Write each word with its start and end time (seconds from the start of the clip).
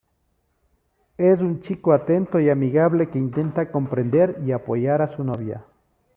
Es 1.19 1.41
un 1.41 1.59
chico 1.61 1.91
atento 1.93 2.39
y 2.39 2.49
amigable 2.49 3.11
que 3.11 3.19
intenta 3.19 3.71
comprender 3.71 4.41
y 4.43 4.51
apoyar 4.51 5.03
a 5.03 5.07
su 5.07 5.23
novia. 5.23 5.63